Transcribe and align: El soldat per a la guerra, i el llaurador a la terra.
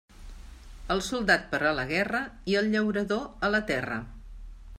El 0.95 1.03
soldat 1.07 1.45
per 1.53 1.59
a 1.67 1.75
la 1.81 1.85
guerra, 1.93 2.23
i 2.55 2.59
el 2.63 2.73
llaurador 2.73 3.23
a 3.49 3.53
la 3.59 3.63
terra. 3.75 4.01